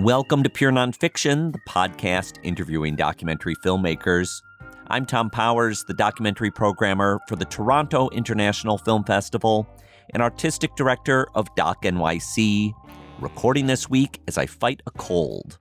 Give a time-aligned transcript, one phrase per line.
[0.00, 4.42] Welcome to Pure Nonfiction, the podcast interviewing documentary filmmakers.
[4.88, 9.66] I'm Tom Powers, the documentary programmer for the Toronto International Film Festival
[10.10, 12.74] and artistic director of Doc NYC,
[13.20, 15.58] recording this week as I fight a cold.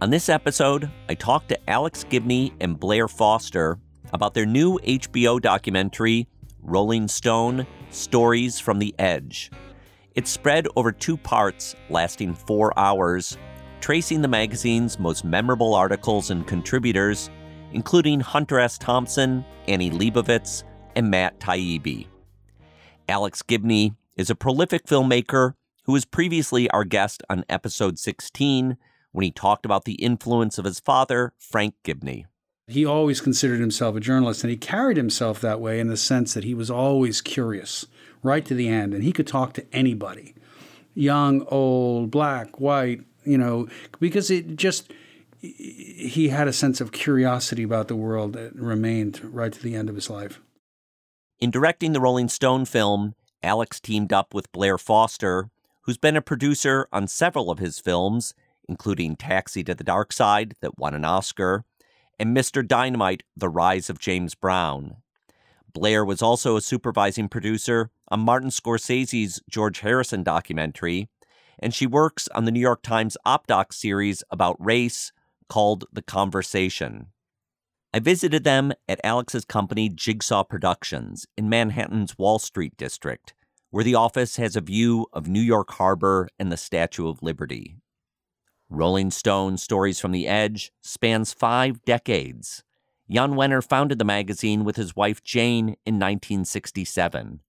[0.00, 3.78] On this episode, I talked to Alex Gibney and Blair Foster
[4.14, 6.26] about their new HBO documentary,
[6.62, 9.50] Rolling Stone Stories from the Edge.
[10.14, 13.38] It's spread over two parts, lasting four hours,
[13.80, 17.30] tracing the magazine's most memorable articles and contributors,
[17.72, 18.76] including Hunter S.
[18.76, 22.08] Thompson, Annie Leibovitz, and Matt Taibbi.
[23.08, 25.54] Alex Gibney is a prolific filmmaker
[25.84, 28.76] who was previously our guest on episode 16
[29.12, 32.26] when he talked about the influence of his father, Frank Gibney.
[32.66, 36.34] He always considered himself a journalist, and he carried himself that way in the sense
[36.34, 37.86] that he was always curious
[38.22, 40.34] right to the end, and he could talk to anybody,
[40.94, 43.68] young, old, black, white, you know,
[44.00, 44.92] because it just
[45.40, 49.88] he had a sense of curiosity about the world that remained right to the end
[49.88, 50.40] of his life.
[51.40, 55.50] In directing the Rolling Stone film, Alex teamed up with Blair Foster,
[55.82, 58.34] who's been a producer on several of his films,
[58.68, 61.64] including Taxi to the Dark Side, that won an Oscar,
[62.20, 62.66] and Mr.
[62.66, 65.01] Dynamite The Rise of James Brown.
[65.72, 71.08] Blair was also a supervising producer on Martin Scorsese's George Harrison documentary,
[71.58, 75.12] and she works on the New York Times OpDoc series about race
[75.48, 77.06] called The Conversation.
[77.94, 83.34] I visited them at Alex's company Jigsaw Productions in Manhattan's Wall Street district,
[83.70, 87.76] where the office has a view of New York Harbor and the Statue of Liberty.
[88.70, 92.64] Rolling Stone Stories from the Edge spans five decades.
[93.10, 97.40] Jan Wenner founded the magazine with his wife Jane in 1967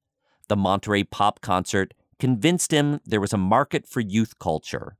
[0.48, 4.98] the Monterey Pop Concert convinced him there was a market for youth culture.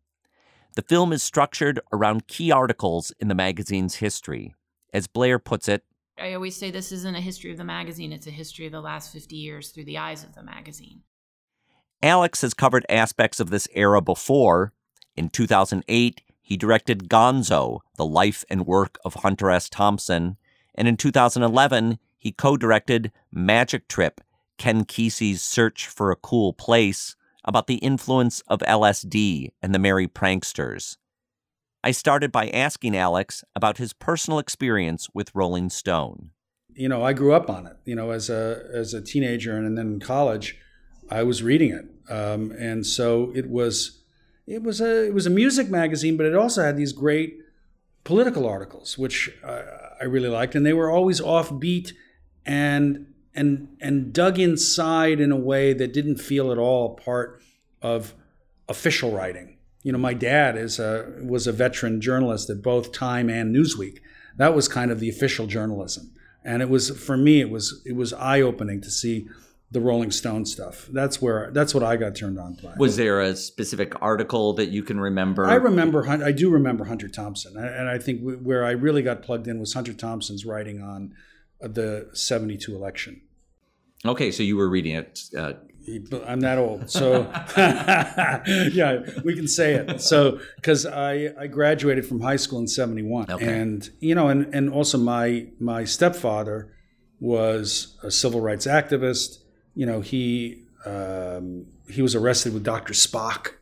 [0.76, 4.56] The film is structured around key articles in the magazine's history.
[4.94, 5.84] As Blair puts it,
[6.20, 8.82] I always say this isn't a history of the magazine, it's a history of the
[8.82, 11.02] last 50 years through the eyes of the magazine.
[12.02, 14.74] Alex has covered aspects of this era before.
[15.16, 19.70] In 2008, he directed Gonzo, the life and work of Hunter S.
[19.70, 20.38] Thompson,
[20.76, 24.22] and in 2011, he co directed Magic Trip,
[24.58, 30.08] Ken Kesey's Search for a Cool Place about the influence of LSD and the Merry
[30.08, 30.98] Pranksters.
[31.84, 36.30] I started by asking Alex about his personal experience with Rolling Stone.
[36.74, 37.76] You know, I grew up on it.
[37.84, 40.58] You know, as a as a teenager and then in college,
[41.10, 44.02] I was reading it, um, and so it was
[44.48, 47.43] it was a it was a music magazine, but it also had these great
[48.04, 51.94] political articles, which I, really liked, and they were always offbeat
[52.46, 57.42] and and and dug inside in a way that didn't feel at all part
[57.82, 58.14] of
[58.68, 59.58] official writing.
[59.82, 64.00] You know, my dad is a was a veteran journalist at both Time and Newsweek.
[64.36, 66.12] That was kind of the official journalism,
[66.44, 69.28] and it was for me it was it was eye opening to see
[69.74, 70.88] the Rolling Stone stuff.
[70.94, 72.76] That's where that's what I got turned on by.
[72.78, 75.46] Was there a specific article that you can remember?
[75.46, 76.08] I remember.
[76.08, 79.74] I do remember Hunter Thompson, and I think where I really got plugged in was
[79.74, 81.14] Hunter Thompson's writing on
[81.60, 83.22] the 72 election.
[84.06, 85.22] Okay, so you were reading it.
[85.36, 85.54] Uh,
[86.28, 87.22] I'm that old, so
[87.58, 90.02] yeah, we can say it.
[90.02, 93.62] So because I, I graduated from high school in '71, okay.
[93.62, 96.74] and you know, and and also my my stepfather
[97.20, 99.40] was a civil rights activist.
[99.76, 102.94] You know, he um, he was arrested with Dr.
[102.94, 103.54] Spock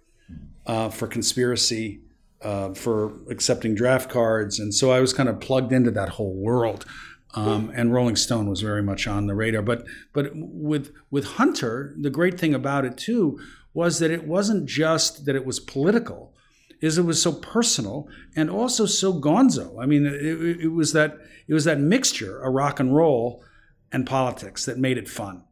[0.65, 2.01] uh, for conspiracy.
[2.43, 6.33] Uh, for accepting draft cards, and so I was kind of plugged into that whole
[6.33, 6.85] world.
[7.33, 9.61] Um, and Rolling Stone was very much on the radar.
[9.61, 13.39] But but with with Hunter, the great thing about it too
[13.73, 16.33] was that it wasn't just that it was political,
[16.81, 19.81] is it was so personal and also so gonzo.
[19.81, 21.17] I mean, it, it was that
[21.47, 23.43] it was that mixture, a rock and roll
[23.91, 25.43] and politics that made it fun.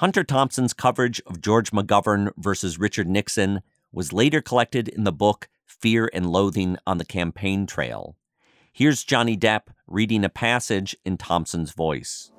[0.00, 5.48] Hunter Thompson's coverage of George McGovern versus Richard Nixon was later collected in the book
[5.64, 8.14] Fear and Loathing on the Campaign Trail.
[8.70, 12.30] Here's Johnny Depp reading a passage in Thompson's voice.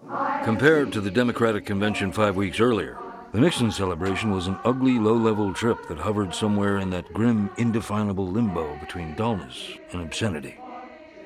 [0.44, 2.96] Compared to the Democratic convention five weeks earlier,
[3.32, 7.50] the Nixon celebration was an ugly, low level trip that hovered somewhere in that grim,
[7.58, 10.60] indefinable limbo between dullness and obscenity.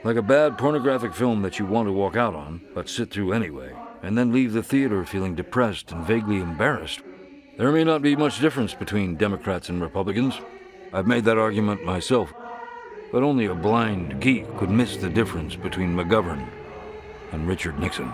[0.06, 3.34] Like a bad pornographic film that you want to walk out on, but sit through
[3.34, 7.01] anyway, and then leave the theater feeling depressed and vaguely embarrassed.
[7.57, 10.39] There may not be much difference between Democrats and Republicans.
[10.94, 12.33] I've made that argument myself
[13.12, 16.48] but only a blind geek could miss the difference between McGovern
[17.31, 18.12] and Richard Nixon.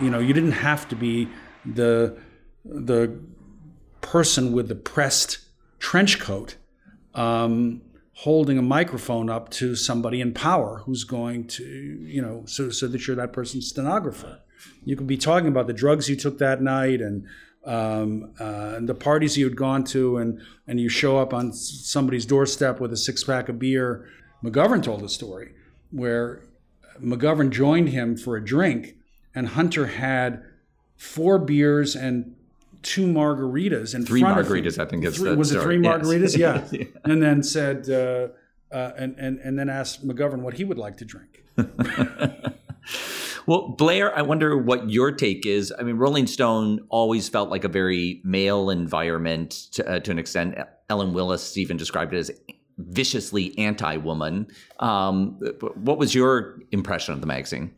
[0.00, 1.28] You know, you didn't have to be
[1.64, 2.16] the
[2.64, 3.18] the
[4.02, 5.38] person with the pressed
[5.78, 6.56] trench coat
[7.14, 7.80] um,
[8.20, 12.86] holding a microphone up to somebody in power who's going to, you know, so, so
[12.86, 14.38] that you're that person's stenographer.
[14.84, 17.26] You could be talking about the drugs you took that night and,
[17.64, 21.54] um, uh, and the parties you had gone to, and, and you show up on
[21.54, 24.06] somebody's doorstep with a six pack of beer.
[24.44, 25.54] McGovern told a story
[25.90, 26.42] where
[27.02, 28.96] McGovern joined him for a drink,
[29.34, 30.42] and Hunter had
[30.98, 32.36] four beers and
[32.82, 34.78] two margaritas in three front margaritas.
[34.78, 35.62] I think it's three, was story.
[35.62, 36.36] it three margaritas?
[36.36, 36.70] Yes.
[36.72, 36.78] Yeah.
[36.80, 36.86] yeah.
[37.04, 38.28] and then said, uh,
[38.74, 41.44] uh, and and and then asked McGovern what he would like to drink.
[43.46, 45.72] well, Blair, I wonder what your take is.
[45.78, 50.18] I mean, Rolling Stone always felt like a very male environment to, uh, to an
[50.18, 50.56] extent.
[50.88, 52.30] Ellen Willis even described it as
[52.78, 54.46] viciously anti-woman.
[54.78, 55.38] Um,
[55.74, 57.74] what was your impression of the magazine?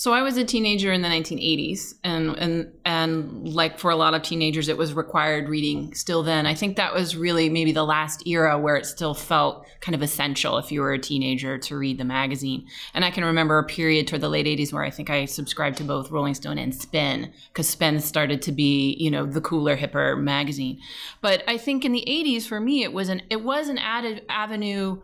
[0.00, 4.14] So I was a teenager in the 1980s, and and and like for a lot
[4.14, 6.46] of teenagers, it was required reading still then.
[6.46, 10.00] I think that was really maybe the last era where it still felt kind of
[10.00, 12.66] essential if you were a teenager to read the magazine.
[12.94, 15.76] And I can remember a period toward the late 80s where I think I subscribed
[15.76, 19.76] to both Rolling Stone and Spin because Spin started to be you know the cooler,
[19.76, 20.80] hipper magazine.
[21.20, 24.24] But I think in the 80s for me, it was an it was an added
[24.30, 25.02] avenue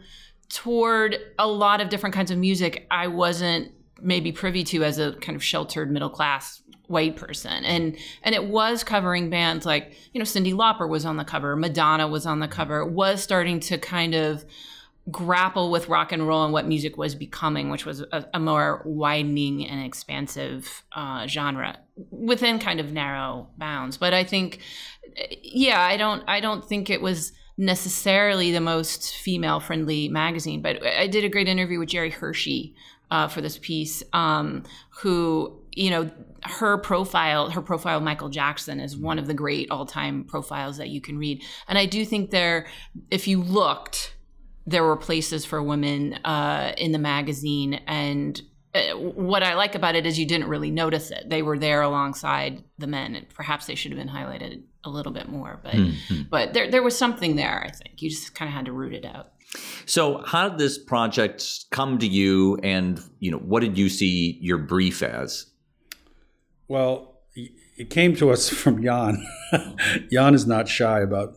[0.48, 2.86] toward a lot of different kinds of music.
[2.90, 7.64] I wasn't maybe privy to as a kind of sheltered middle class white person.
[7.64, 11.56] And and it was covering bands like you know Cyndi Lauper was on the cover
[11.56, 14.44] Madonna was on the cover it was starting to kind of
[15.10, 18.82] grapple with rock and roll and what music was becoming which was a, a more
[18.84, 21.78] widening and expansive uh, genre
[22.10, 23.96] within kind of narrow bounds.
[23.96, 24.60] But I think
[25.42, 30.84] yeah I don't I don't think it was necessarily the most female friendly magazine but
[30.84, 32.74] I did a great interview with Gerri Hirshey
[33.10, 34.62] uh, for this piece, um,
[35.00, 36.10] who you know
[36.44, 41.00] her profile, her profile Michael Jackson is one of the great all-time profiles that you
[41.00, 42.66] can read, and I do think there,
[43.10, 44.14] if you looked,
[44.66, 48.40] there were places for women uh, in the magazine, and
[48.74, 51.82] uh, what I like about it is you didn't really notice it; they were there
[51.82, 55.74] alongside the men, and perhaps they should have been highlighted a little bit more, but
[55.74, 56.22] mm-hmm.
[56.30, 57.62] but there there was something there.
[57.64, 59.32] I think you just kind of had to root it out.
[59.86, 64.38] So, how did this project come to you, and you know, what did you see
[64.40, 65.46] your brief as?
[66.68, 69.24] Well, it came to us from Jan.
[70.12, 71.34] Jan is not shy about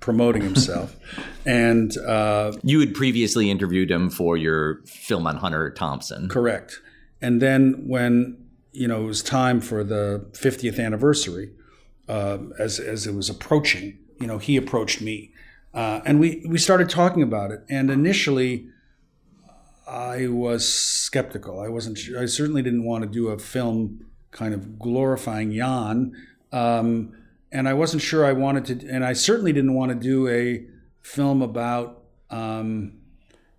[0.00, 0.96] promoting himself,
[1.46, 6.80] and uh, you had previously interviewed him for your film on Hunter Thompson, correct?
[7.20, 8.36] And then when
[8.72, 11.50] you know it was time for the 50th anniversary,
[12.08, 15.32] uh, as as it was approaching, you know, he approached me
[15.76, 17.62] uh, and we, we started talking about it.
[17.68, 18.68] And initially,
[19.86, 21.60] I was skeptical.
[21.60, 21.98] I wasn't.
[22.18, 26.16] I certainly didn't want to do a film kind of glorifying Jan,
[26.50, 27.12] um,
[27.52, 28.88] and I wasn't sure I wanted to.
[28.88, 30.66] And I certainly didn't want to do a
[31.02, 32.94] film about, um,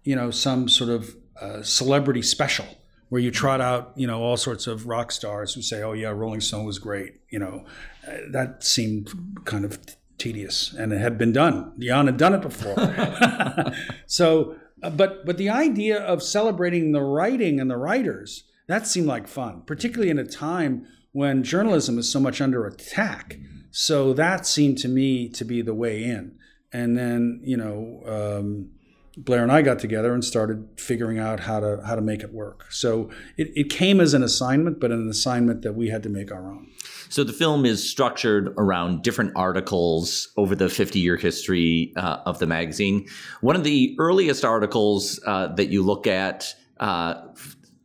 [0.03, 2.65] you know, some sort of uh, celebrity special
[3.09, 6.09] where you trot out, you know, all sorts of rock stars who say, "Oh yeah,
[6.09, 7.65] Rolling Stone was great." You know,
[8.07, 9.11] uh, that seemed
[9.45, 9.79] kind of
[10.17, 11.73] tedious, and it had been done.
[11.79, 12.75] Jan had done it before.
[14.05, 19.07] so, uh, but but the idea of celebrating the writing and the writers that seemed
[19.07, 23.37] like fun, particularly in a time when journalism is so much under attack.
[23.71, 26.37] So that seemed to me to be the way in.
[26.71, 28.01] And then you know.
[28.05, 28.69] Um,
[29.19, 32.31] Blair and I got together and started figuring out how to how to make it
[32.31, 32.71] work.
[32.71, 36.31] So it, it came as an assignment, but an assignment that we had to make
[36.31, 36.67] our own.
[37.09, 42.39] So the film is structured around different articles over the 50 year history uh, of
[42.39, 43.07] the magazine.
[43.41, 47.15] One of the earliest articles uh, that you look at uh,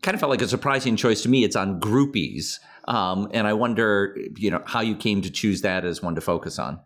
[0.02, 1.44] kind of felt like a surprising choice to me.
[1.44, 2.58] It's on groupies.
[2.88, 6.20] Um, and I wonder, you know, how you came to choose that as one to
[6.20, 6.80] focus on.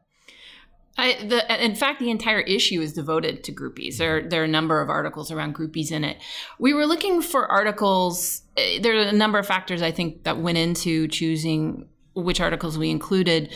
[0.98, 3.98] I, the, in fact, the entire issue is devoted to groupies.
[3.98, 6.16] There, there are a number of articles around groupies in it.
[6.58, 8.42] We were looking for articles.
[8.56, 12.76] Eh, there are a number of factors I think that went into choosing which articles
[12.78, 13.52] we included,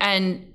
[0.00, 0.53] and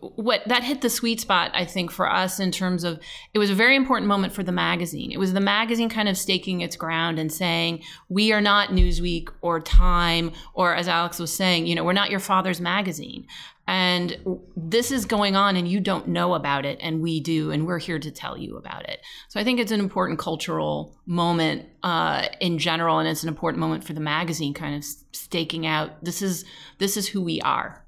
[0.00, 3.00] what that hit the sweet spot i think for us in terms of
[3.34, 5.12] it was a very important moment for the magazine.
[5.12, 9.28] It was the magazine kind of staking its ground and saying we are not newsweek
[9.40, 13.26] or time or as alex was saying you know we're not your father's magazine.
[13.68, 14.16] And
[14.56, 17.80] this is going on and you don't know about it and we do and we're
[17.80, 19.00] here to tell you about it.
[19.28, 23.60] So i think it's an important cultural moment uh, in general and it's an important
[23.60, 26.44] moment for the magazine kind of staking out this is
[26.78, 27.85] this is who we are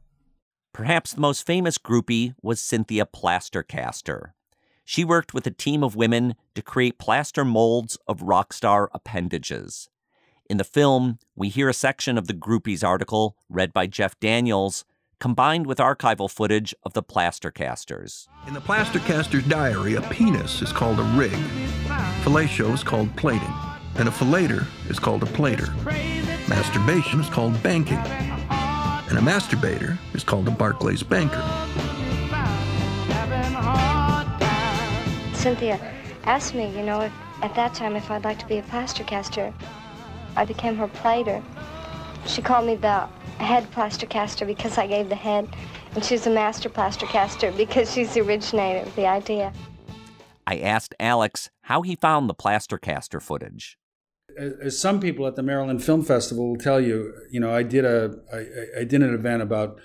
[0.79, 4.31] Perhaps the most famous groupie was Cynthia Plastercaster.
[4.85, 9.89] She worked with a team of women to create plaster molds of rock star appendages.
[10.49, 14.85] In the film, we hear a section of the groupie's article read by Jeff Daniels
[15.19, 18.29] combined with archival footage of the Plastercasters.
[18.47, 21.33] In the Plastercaster's diary, a penis is called a rig,
[22.23, 23.53] fellatio is called plating,
[23.97, 25.73] and a fellator is called a plater.
[26.49, 27.99] Masturbation is called banking,
[29.09, 31.43] and a masturbator is called a Barclays banker.
[35.35, 35.81] Cynthia
[36.25, 37.13] asked me, you know, if,
[37.43, 39.53] at that time if I'd like to be a plastercaster.
[40.37, 41.43] I became her plater.
[42.27, 43.07] She called me the
[43.39, 45.49] head plastercaster because I gave the head,
[45.95, 49.53] and she's a master plastercaster because she's the originator of the idea.
[50.47, 53.79] I asked Alex how he found the Plastercaster footage.
[54.39, 57.85] As some people at the Maryland Film Festival will tell you, you know, I did
[57.85, 59.79] a I, I did an event about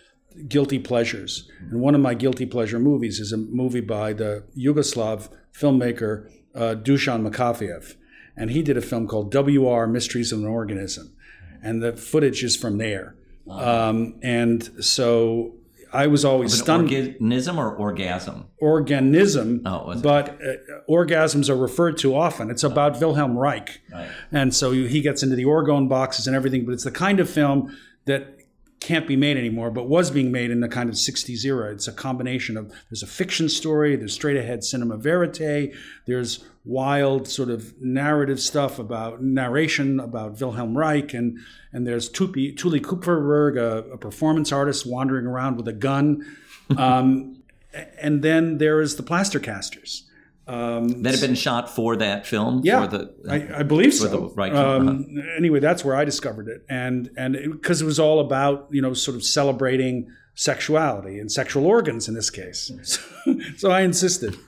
[0.47, 5.29] guilty pleasures, and one of my guilty pleasure movies is a movie by the Yugoslav
[5.53, 7.95] filmmaker uh, Dusan Makavejev,
[8.35, 9.87] and he did a film called W.R.
[9.87, 11.15] Mysteries of an Organism,
[11.61, 13.15] and the footage is from there.
[13.49, 15.55] Um, and so
[15.93, 16.91] I was always stunned.
[16.91, 18.45] Organism or orgasm?
[18.59, 19.61] Organism.
[19.65, 20.55] Oh, but uh,
[20.89, 22.49] orgasms are referred to often.
[22.49, 24.09] It's about Wilhelm Reich, Right.
[24.31, 26.65] and so he gets into the orgone boxes and everything.
[26.65, 28.37] But it's the kind of film that
[28.83, 31.71] can't be made anymore, but was being made in the kind of 60s era.
[31.71, 35.73] It's a combination of there's a fiction story, there's straight ahead cinema verite,
[36.05, 41.39] there's wild sort of narrative stuff about narration about Wilhelm Reich, and
[41.71, 46.37] and there's Tupi, Tuli Kupferberg, a, a performance artist wandering around with a gun.
[46.77, 47.43] Um,
[47.99, 50.03] and then there is the plaster Plastercasters.
[50.45, 52.61] Um, That had been shot for that film?
[52.63, 54.09] yeah, For the, I, I believe for so.
[54.09, 55.05] the Reich- um,
[55.37, 58.93] Anyway, that's where I discovered it, and and because it, was all about you know
[58.93, 62.71] sort of celebrating sexuality and sexual organs in this case.
[62.83, 62.99] So,
[63.57, 64.35] so I insisted.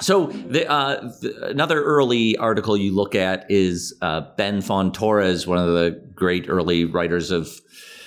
[0.00, 5.44] So the, uh, the, another early article you look at is uh, Ben Fong Torres,
[5.44, 7.60] one of the great early writers of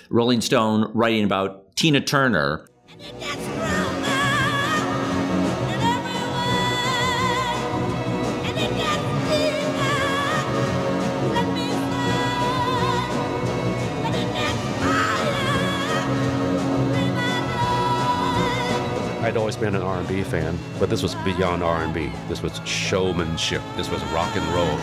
[0.09, 2.65] Rolling Stone, writing about Tina Turner.
[19.51, 22.09] Always been an R&B fan, but this was beyond R&B.
[22.29, 23.61] This was showmanship.
[23.75, 24.77] This was rock and roll.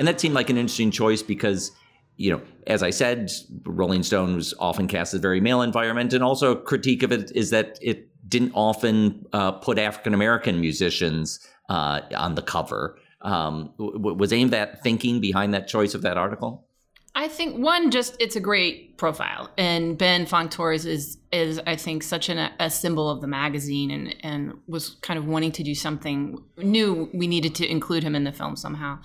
[0.00, 1.70] And that seemed like an interesting choice because,
[2.16, 3.30] you know, as I said,
[3.64, 6.12] Rolling Stone was often cast as a very male environment.
[6.12, 10.60] And also, a critique of it is that it didn't often uh, put African American
[10.60, 12.98] musicians uh, on the cover.
[13.20, 16.66] Um, was aimed at thinking behind that choice of that article?
[17.14, 21.76] I think one, just it's a great profile, and Ben Fong Torres is is I
[21.76, 25.62] think such an, a symbol of the magazine, and and was kind of wanting to
[25.62, 27.10] do something new.
[27.12, 28.98] We needed to include him in the film somehow,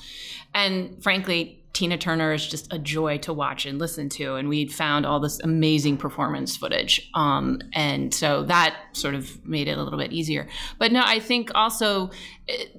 [0.56, 4.74] and frankly, Tina Turner is just a joy to watch and listen to, and we'd
[4.74, 9.84] found all this amazing performance footage, um, and so that sort of made it a
[9.84, 10.48] little bit easier.
[10.80, 12.12] But no, I think also.
[12.48, 12.72] It,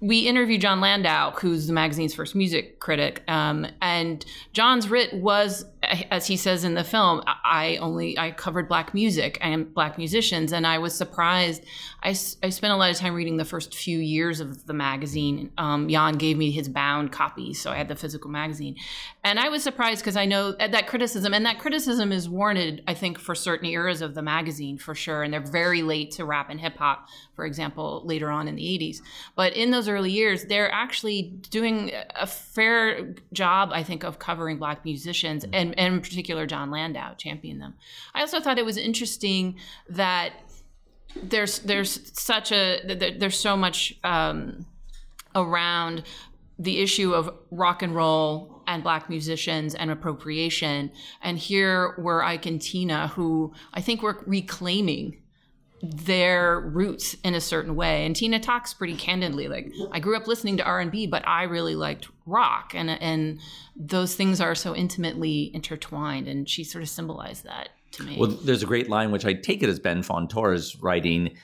[0.00, 5.64] we interviewed Jon Landau, who's the magazine's first music critic, um, and John's writ was,
[5.82, 10.52] as he says in the film, I only I covered black music and black musicians,
[10.52, 11.64] and I was surprised.
[12.00, 15.50] I, I spent a lot of time reading the first few years of the magazine.
[15.58, 18.76] Um, Jan gave me his bound copy, so I had the physical magazine,
[19.24, 22.94] and I was surprised because I know that criticism, and that criticism is warranted, I
[22.94, 26.50] think, for certain eras of the magazine for sure, and they're very late to rap
[26.50, 28.98] and hip hop, for example, later on in the '80s,
[29.34, 34.58] but in those early years, they're actually doing a fair job, I think, of covering
[34.58, 37.74] black musicians, and, and in particular, Jon Landau championed them.
[38.14, 39.56] I also thought it was interesting
[39.88, 40.32] that
[41.22, 44.66] there's there's such a there's so much um,
[45.34, 46.02] around
[46.58, 50.90] the issue of rock and roll and black musicians and appropriation.
[51.22, 55.22] And here were Ike and Tina, who I think were reclaiming
[55.82, 58.04] their roots in a certain way.
[58.04, 61.76] And tina talks pretty candidly like i grew up listening to r&b but i really
[61.76, 62.72] liked rock.
[62.74, 63.40] And and
[63.76, 68.16] those things are so intimately intertwined and she sort of symbolized that to me.
[68.18, 71.36] Well there's a great line which i take it as ben fong torres's writing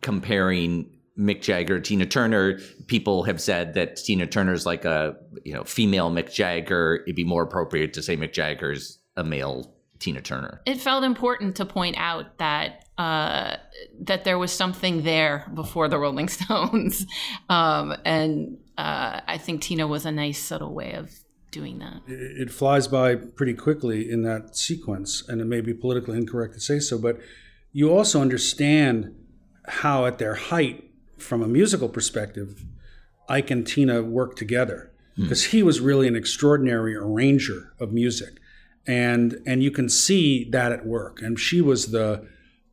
[0.00, 2.58] comparing mick jagger tina turner.
[2.86, 7.02] People have said that tina turner's like a you know female mick jagger.
[7.06, 10.62] It'd be more appropriate to say mick jagger's a male tina turner.
[10.66, 13.56] It felt important to point out that uh,
[13.98, 17.06] that there was something there before the Rolling Stones,
[17.48, 21.10] um, and uh, I think Tina was a nice subtle way of
[21.50, 22.02] doing that.
[22.06, 26.60] It flies by pretty quickly in that sequence, and it may be politically incorrect to
[26.60, 27.18] say so, but
[27.72, 29.14] you also understand
[29.66, 32.66] how, at their height, from a musical perspective,
[33.30, 34.92] Ike and Tina worked together.
[35.16, 38.40] because he was really an extraordinary arranger of music,
[38.86, 41.20] and and you can see that at work.
[41.22, 42.26] And she was the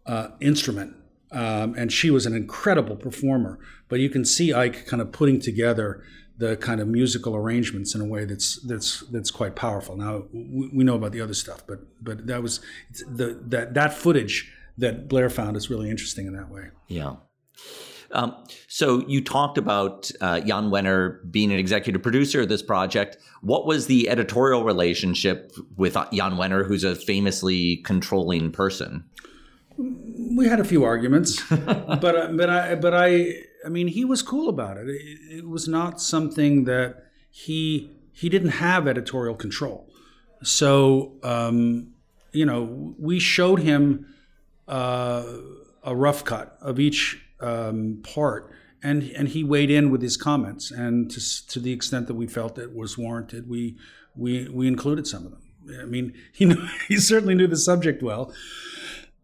[0.07, 0.95] uh, instrument,
[1.31, 3.59] um, and she was an incredible performer.
[3.89, 6.03] But you can see Ike kind of putting together
[6.37, 9.97] the kind of musical arrangements in a way that's that's that's quite powerful.
[9.97, 12.59] Now we, we know about the other stuff, but but that was
[13.07, 16.69] the that that footage that Blair found is really interesting in that way.
[16.87, 17.15] Yeah.
[18.11, 18.35] Um,
[18.67, 23.17] so you talked about uh, Jan Wenner being an executive producer of this project.
[23.41, 29.03] What was the editorial relationship with Jan Wenner, who's a famously controlling person?
[29.77, 34.21] We had a few arguments, but uh, but I but I I mean he was
[34.21, 34.89] cool about it.
[34.89, 35.37] it.
[35.37, 39.87] It was not something that he he didn't have editorial control.
[40.43, 41.93] So um,
[42.31, 44.07] you know we showed him
[44.67, 45.25] uh,
[45.83, 48.51] a rough cut of each um, part,
[48.83, 52.27] and and he weighed in with his comments, and to, to the extent that we
[52.27, 53.77] felt it was warranted, we
[54.15, 55.41] we we included some of them.
[55.81, 58.33] I mean, he knew, he certainly knew the subject well.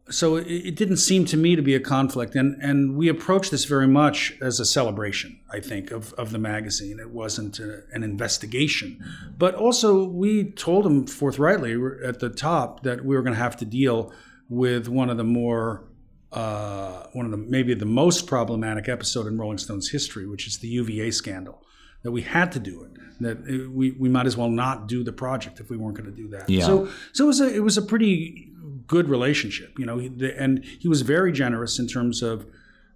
[0.10, 3.52] So it, it, didn't seem to me to be a conflict, and and we approached
[3.52, 5.40] this very much as a celebration.
[5.50, 7.00] I think of of the magazine.
[7.00, 9.02] It wasn't a, an investigation,
[9.38, 13.56] but also we told them forthrightly at the top that we were going to have
[13.58, 14.14] to deal
[14.50, 15.86] with one of the more
[16.34, 20.58] uh, one of the maybe the most problematic episode in Rolling Stone's history, which is
[20.58, 21.64] the UVA scandal.
[22.02, 22.92] That we had to do it.
[23.22, 26.16] That we, we might as well not do the project if we weren't going to
[26.16, 26.50] do that.
[26.50, 26.66] Yeah.
[26.66, 28.53] So so it was a it was a pretty
[28.88, 30.00] good relationship, you know.
[30.38, 32.46] And he was very generous in terms of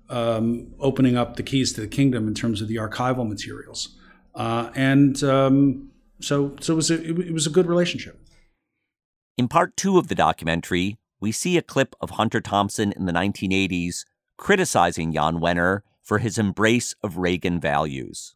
[0.10, 3.98] um, opening up the keys to the kingdom in terms of the archival materials.
[4.36, 5.90] Uh, and um,
[6.20, 8.20] so so it was a it was a good relationship.
[9.38, 13.12] In part two of the documentary, we see a clip of Hunter Thompson in the
[13.12, 14.06] 1980s
[14.38, 18.36] criticizing Jan Wenner for his embrace of Reagan values.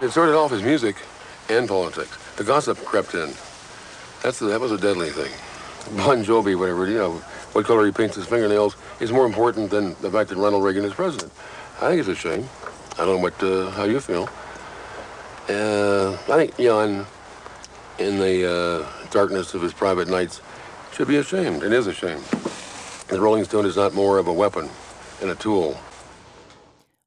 [0.00, 0.96] It started off as music
[1.48, 2.16] and politics.
[2.36, 3.32] The gossip crept in.
[4.22, 5.30] That's the, that was a deadly thing.
[5.92, 7.12] Bon Jovi, whatever, you know,
[7.52, 10.84] what color he paints his fingernails is more important than the fact that Ronald Reagan
[10.84, 11.32] is president.
[11.80, 12.48] I think it's a shame.
[12.94, 14.28] I don't know what uh, how you feel.
[15.48, 17.04] Uh, I think Jan,
[17.98, 20.40] in the uh, darkness of his private nights,
[20.92, 21.62] should be ashamed.
[21.62, 22.22] It is a shame.
[23.08, 24.70] The Rolling Stone is not more of a weapon
[25.20, 25.78] and a tool.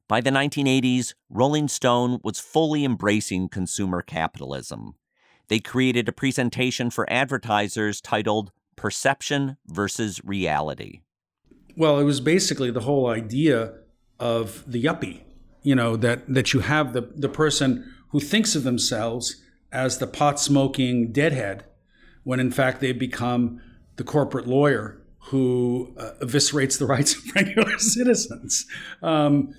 [0.06, 4.94] By the 1980s, Rolling Stone was fully embracing consumer capitalism.
[5.48, 11.00] They created a presentation for advertisers titled Perception versus Reality.
[11.76, 13.74] Well, it was basically the whole idea
[14.18, 15.20] of the yuppie,
[15.62, 20.06] you know, that, that you have the, the person who thinks of themselves as the
[20.06, 21.64] pot smoking deadhead
[22.24, 23.60] when in fact they've become
[23.96, 28.66] the corporate lawyer who uh, eviscerates the rights of regular citizens.
[29.02, 29.54] Um,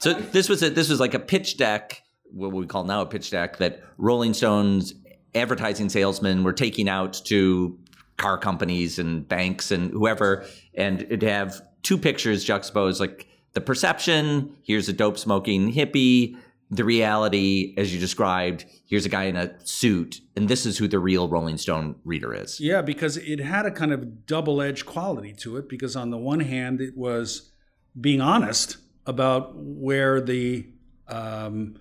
[0.00, 3.06] so this was a, this was like a pitch deck, what we call now a
[3.06, 4.94] pitch deck that Rolling Stones
[5.34, 7.78] advertising salesmen were taking out to
[8.22, 14.56] car companies and banks and whoever, and it'd have two pictures juxtaposed, like the perception.
[14.62, 16.36] Here's a dope smoking hippie
[16.72, 20.88] the reality, as you described, here's a guy in a suit, and this is who
[20.88, 22.58] the real Rolling Stone reader is.
[22.58, 26.16] Yeah, because it had a kind of double edged quality to it, because on the
[26.16, 27.52] one hand, it was
[28.00, 30.66] being honest about where the
[31.08, 31.76] um,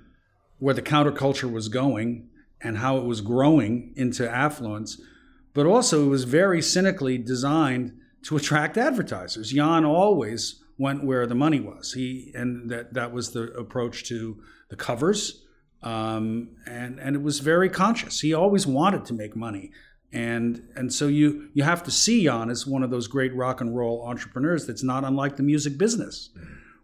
[0.59, 2.27] where the counterculture was going
[2.59, 4.99] and how it was growing into affluence,
[5.53, 9.51] but also it was very cynically designed to attract advertisers.
[9.51, 11.93] Jan always went where the money was.
[11.93, 15.45] He and that that was the approach to the covers,
[15.83, 18.19] um, and and it was very conscious.
[18.19, 19.71] He always wanted to make money,
[20.11, 23.61] and and so you you have to see Jan as one of those great rock
[23.61, 26.29] and roll entrepreneurs that's not unlike the music business,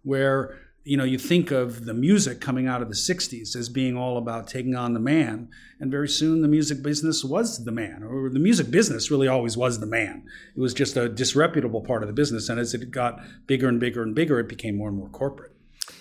[0.03, 3.97] where you know you think of the music coming out of the 60s as being
[3.97, 5.49] all about taking on the man
[5.81, 9.57] and very soon the music business was the man or the music business really always
[9.57, 10.23] was the man.
[10.55, 13.81] It was just a disreputable part of the business and as it got bigger and
[13.81, 15.51] bigger and bigger it became more and more corporate.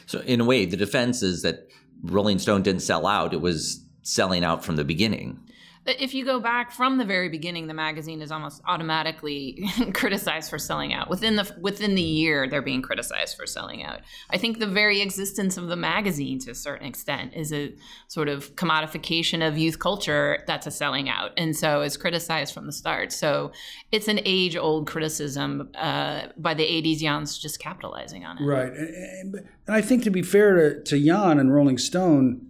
[0.06, 1.68] So in a way the defense is that
[2.02, 5.40] rolling stone didn't sell out it was selling out from the beginning
[5.88, 10.58] if you go back from the very beginning, the magazine is almost automatically criticized for
[10.58, 11.08] selling out.
[11.08, 14.00] Within the within the year, they're being criticized for selling out.
[14.30, 17.74] I think the very existence of the magazine, to a certain extent, is a
[18.08, 22.66] sort of commodification of youth culture that's a selling out, and so is criticized from
[22.66, 23.12] the start.
[23.12, 23.52] So
[23.92, 26.98] it's an age old criticism uh, by the '80s.
[26.98, 28.72] Jan's just capitalizing on it, right?
[28.72, 32.46] And, and I think to be fair to, to Jan and Rolling Stone,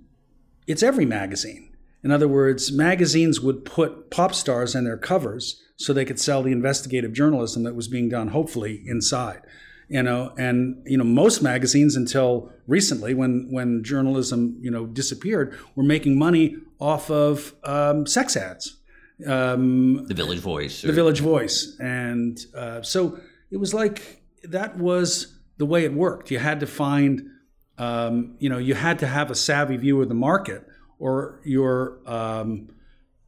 [0.67, 1.67] it's every magazine
[2.03, 6.43] in other words, magazines would put pop stars on their covers so they could sell
[6.43, 9.43] the investigative journalism that was being done, hopefully, inside.
[9.89, 15.57] you know, and you know most magazines until recently, when when journalism you know disappeared,
[15.75, 18.77] were making money off of um, sex ads.
[19.27, 20.85] Um, the Village Voice.
[20.85, 20.89] Or...
[20.89, 23.19] The Village Voice, and uh, so
[23.51, 26.31] it was like that was the way it worked.
[26.31, 27.31] You had to find,
[27.79, 30.67] um, you know, you had to have a savvy view of the market,
[30.99, 32.69] or your um,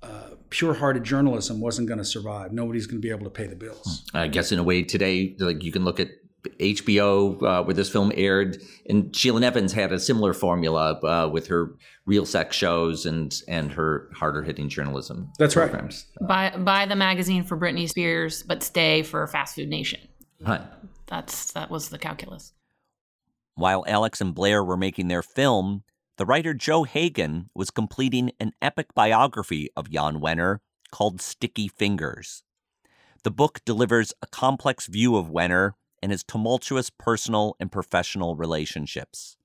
[0.03, 2.53] uh, pure-hearted journalism wasn't going to survive.
[2.53, 4.05] Nobody's going to be able to pay the bills.
[4.15, 6.09] I guess in a way today, like you can look at
[6.61, 11.49] HBO uh, where this film aired, and Sheila Nevins had a similar formula uh, with
[11.49, 11.75] her
[12.07, 15.31] real sex shows and and her harder hitting journalism.
[15.39, 16.07] That's programs.
[16.21, 16.53] right.
[16.55, 20.01] Buy buy the magazine for Britney Spears, but stay for Fast Food Nation.
[20.41, 20.63] Right.
[21.07, 22.53] That's that was the calculus.
[23.55, 25.83] While Alex and Blair were making their film,
[26.19, 30.59] the writer Joe Hagan was completing an epic biography of Jan Wenner
[30.91, 32.43] called Sticky Fingers.
[33.23, 39.37] The book delivers a complex view of Wenner and his tumultuous personal and professional relationships.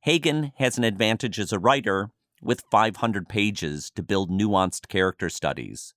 [0.00, 2.10] Hagan has an advantage as a writer
[2.42, 5.94] with 500 pages to build nuanced character studies.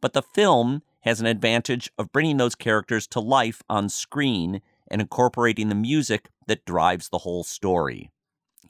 [0.00, 5.02] But the film has an advantage of bringing those characters to life on screen and
[5.02, 8.10] incorporating the music that drives the whole story.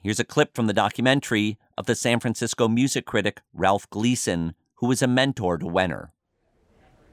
[0.00, 4.86] Here's a clip from the documentary of the San Francisco music critic Ralph Gleason, who
[4.86, 6.10] was a mentor to Wenner.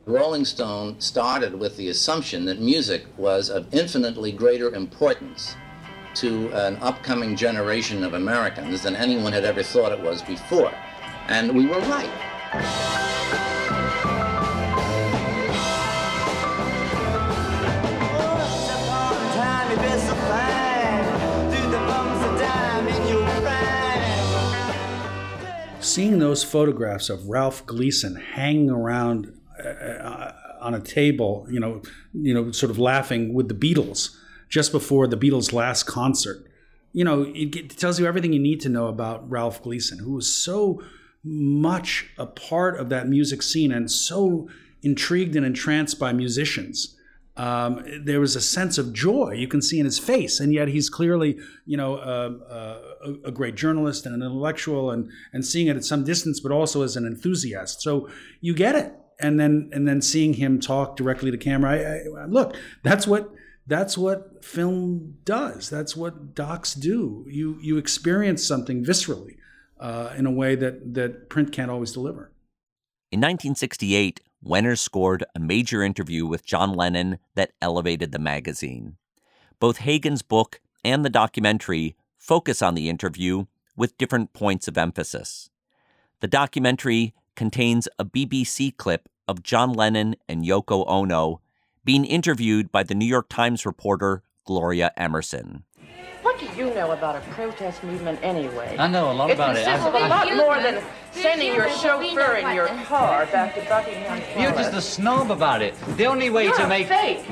[0.06, 5.56] Rolling Stone started with the assumption that music was of infinitely greater importance
[6.14, 10.72] to an upcoming generation of Americans than anyone had ever thought it was before.
[11.28, 12.12] And we were right.
[26.36, 31.82] Those photographs of Ralph Gleason hanging around uh, uh, on a table, you know,
[32.14, 34.18] you know, sort of laughing with the Beatles
[34.50, 36.46] just before the Beatles' last concert,
[36.92, 40.12] you know, it, it tells you everything you need to know about Ralph Gleason, who
[40.12, 40.82] was so
[41.24, 44.50] much a part of that music scene and so
[44.84, 46.95] intrigued and entranced by musicians
[47.38, 50.70] um, there was a sense of joy you can see in his face, and yet
[50.70, 55.68] he's clearly, you know, uh, uh, a, great journalist and an intellectual, and and seeing
[55.68, 57.82] it at some distance, but also as an enthusiast.
[57.82, 61.72] So you get it, and then and then seeing him talk directly to camera.
[61.72, 63.34] I, I, look, that's what
[63.68, 65.70] that's what film does.
[65.70, 67.26] That's what docs do.
[67.28, 69.36] You you experience something viscerally
[69.80, 72.32] uh, in a way that that print can't always deliver.
[73.12, 78.98] In 1968, Wenner scored a major interview with John Lennon that elevated the magazine.
[79.60, 85.50] Both Hagan's book and the documentary focus on the interview with different points of emphasis.
[86.20, 91.42] The documentary contains a BBC clip of John Lennon and Yoko Ono
[91.84, 95.64] being interviewed by the New York Times reporter Gloria Emerson.
[96.26, 98.76] What do you know about a protest movement anyway?
[98.80, 99.60] I know a lot it's about it.
[99.60, 104.36] It's a lot more than sending your chauffeur in your car back to Buckingham Palace.
[104.40, 105.76] You're just a snob about it.
[105.98, 106.88] The only way You're to make...
[106.88, 107.26] fake.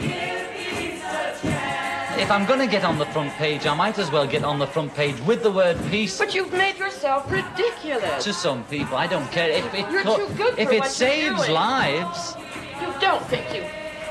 [2.22, 4.60] If I'm going to get on the front page, I might as well get on
[4.60, 6.20] the front page with the word peace.
[6.20, 8.24] But you've made yourself ridiculous.
[8.24, 9.50] To some people, I don't care.
[9.50, 11.52] If it, You're too good if for it what saves you're doing.
[11.52, 12.36] lives...
[12.80, 13.64] You don't think you...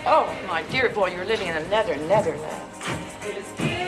[0.06, 3.81] Oh, my dear boy, you're living in another Netherlands.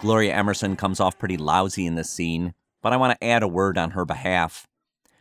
[0.00, 3.48] Gloria Emerson comes off pretty lousy in this scene, but I want to add a
[3.48, 4.66] word on her behalf.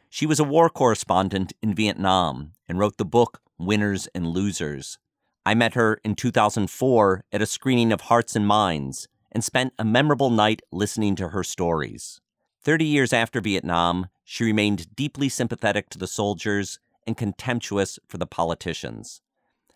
[0.10, 4.98] She was a war correspondent in Vietnam and wrote the book Winners and Losers.
[5.46, 9.86] I met her in 2004 at a screening of Hearts and Minds and spent a
[9.86, 12.22] memorable night listening to her stories.
[12.62, 18.26] Thirty years after Vietnam, she remained deeply sympathetic to the soldiers and contemptuous for the
[18.26, 19.22] politicians.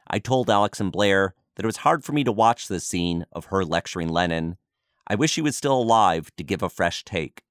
[0.08, 3.26] I told Alex and Blair that it was hard for me to watch this scene
[3.32, 4.58] of her lecturing Lennon.
[5.10, 7.42] I wish he was still alive to give a fresh take.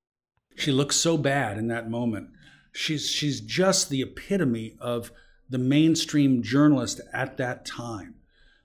[0.57, 2.31] She looks so bad in that moment.
[2.73, 5.11] She's she's just the epitome of
[5.49, 8.15] the mainstream journalist at that time.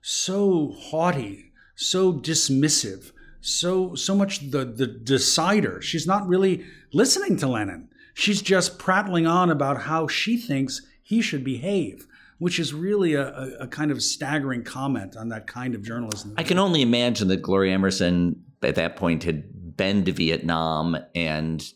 [0.02, 5.80] So haughty, so dismissive, so so much the the decider.
[5.82, 7.88] She's not really listening to Lennon.
[8.14, 12.06] She's just prattling on about how she thinks he should behave,
[12.38, 16.34] which is really a, a, a kind of staggering comment on that kind of journalism.
[16.36, 21.72] I can only imagine that Gloria Emerson at that point had been to Vietnam and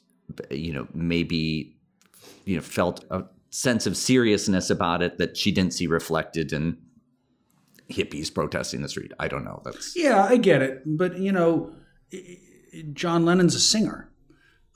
[0.50, 1.76] you know maybe
[2.44, 6.76] you know felt a sense of seriousness about it that she didn't see reflected in
[7.90, 9.12] hippies protesting the street.
[9.18, 9.62] I don't know.
[9.64, 11.72] That's yeah, I get it, but you know,
[12.92, 14.10] John Lennon's a singer,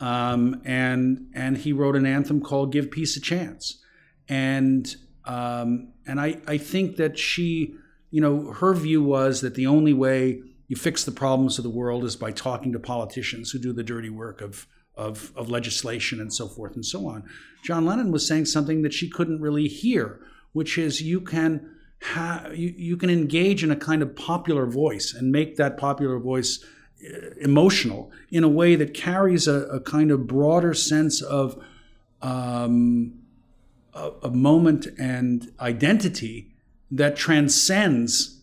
[0.01, 3.83] um, and and he wrote an anthem called "Give Peace a Chance,"
[4.29, 4.95] and
[5.25, 7.77] um, and I I think that she
[8.13, 10.43] you know, her view was that the only way
[10.73, 13.83] you fix the problems of the world is by talking to politicians who do the
[13.83, 17.23] dirty work of, of, of legislation and so forth and so on.
[17.63, 20.21] John Lennon was saying something that she couldn't really hear,
[20.55, 21.69] which is you can
[22.01, 26.19] ha- you, you can engage in a kind of popular voice and make that popular
[26.19, 26.65] voice
[27.05, 31.63] uh, emotional in a way that carries a, a kind of broader sense of
[32.23, 33.13] um,
[33.93, 36.49] a, a moment and identity
[36.91, 38.41] that transcends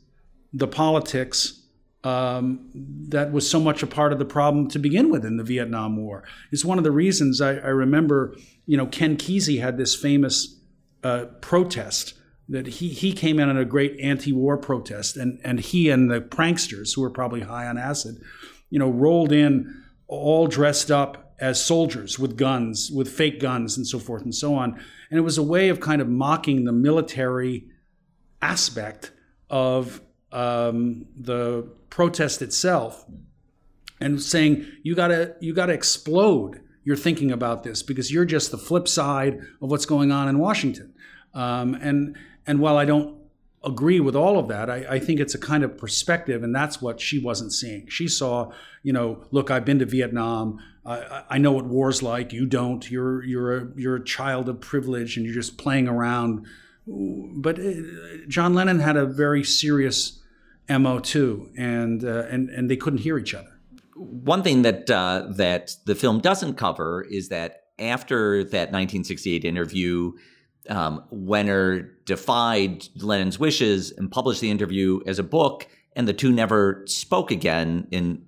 [0.53, 1.58] the politics
[2.03, 2.69] um,
[3.09, 5.97] that was so much a part of the problem to begin with in the Vietnam
[5.97, 6.23] War.
[6.51, 8.35] It's one of the reasons I, I remember,
[8.65, 10.59] you know, Ken Kesey had this famous
[11.03, 12.13] uh, protest
[12.47, 16.21] that he, he came in on a great anti-war protest and, and he and the
[16.21, 18.21] pranksters who were probably high on acid,
[18.69, 23.85] you know, rolled in all dressed up as soldiers with guns, with fake guns and
[23.85, 24.71] so forth and so on.
[25.09, 27.67] And it was a way of kind of mocking the military
[28.41, 29.11] aspect
[29.49, 33.05] of um, the protest itself
[33.99, 38.57] and saying you gotta you gotta explode your thinking about this because you're just the
[38.57, 40.93] flip side of what's going on in Washington.
[41.33, 43.17] Um, and and while I don't
[43.63, 46.81] agree with all of that, I, I, think it's a kind of perspective, and that's
[46.81, 47.87] what she wasn't seeing.
[47.89, 48.51] She saw,
[48.83, 50.59] you know, look, I've been to Vietnam.
[50.85, 52.31] I, I know what war's like.
[52.31, 52.89] You don't.
[52.89, 56.45] You're you're a you're a child of privilege, and you're just playing around.
[56.87, 57.73] But uh,
[58.27, 60.18] John Lennon had a very serious
[60.77, 63.59] mo too, and uh, and and they couldn't hear each other.
[63.95, 70.11] One thing that uh, that the film doesn't cover is that after that 1968 interview
[70.69, 76.31] um, Wenner defied Lennon's wishes and published the interview as a book, and the two
[76.31, 77.87] never spoke again.
[77.91, 78.25] In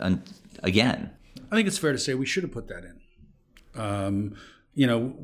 [0.00, 0.16] uh,
[0.62, 1.10] again,
[1.50, 3.80] I think it's fair to say we should have put that in.
[3.80, 4.36] Um,
[4.74, 5.14] you know,